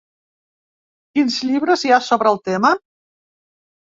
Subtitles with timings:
[1.17, 2.75] Quins llibres hi ha sobre el tema?